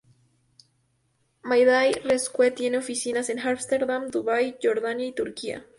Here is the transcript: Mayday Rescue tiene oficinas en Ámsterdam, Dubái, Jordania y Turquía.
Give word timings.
Mayday 1.43 1.93
Rescue 2.03 2.49
tiene 2.49 2.79
oficinas 2.79 3.29
en 3.29 3.37
Ámsterdam, 3.41 4.09
Dubái, 4.09 4.57
Jordania 4.59 5.05
y 5.05 5.11
Turquía. 5.13 5.67